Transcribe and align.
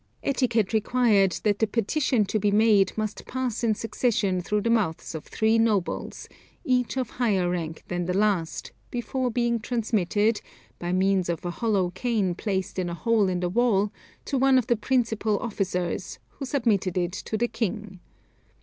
Etiquette 0.23 0.73
required 0.73 1.33
that 1.43 1.59
the 1.59 1.67
petition 1.67 2.25
to 2.25 2.39
be 2.39 2.49
made 2.49 2.91
must 2.97 3.23
pass 3.27 3.63
in 3.63 3.75
succession 3.75 4.41
through 4.41 4.61
the 4.61 4.67
mouths 4.71 5.13
of 5.13 5.25
three 5.25 5.59
nobles, 5.59 6.27
each 6.63 6.97
of 6.97 7.07
higher 7.11 7.47
rank 7.47 7.83
than 7.87 8.05
the 8.05 8.17
last, 8.17 8.71
before 8.89 9.29
being 9.29 9.59
transmitted, 9.59 10.41
by 10.79 10.91
means 10.91 11.29
of 11.29 11.45
a 11.45 11.51
hollow 11.51 11.91
cane 11.91 12.33
placed 12.33 12.79
in 12.79 12.89
a 12.89 12.95
hole 12.95 13.29
in 13.29 13.41
the 13.41 13.47
wall, 13.49 13.91
to 14.25 14.39
one 14.39 14.57
of 14.57 14.65
the 14.65 14.75
principal 14.75 15.37
officers, 15.37 16.17
who 16.29 16.45
submitted 16.45 16.97
it 16.97 17.11
to 17.13 17.37
the 17.37 17.47
king. 17.47 17.99